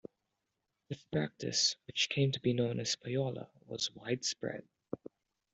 This 0.89 1.03
practice, 1.11 1.75
which 1.85 2.09
came 2.09 2.31
to 2.31 2.39
be 2.39 2.53
known 2.53 2.79
as 2.79 2.95
payola, 2.95 3.49
was 3.67 3.93
widespread. 3.93 4.63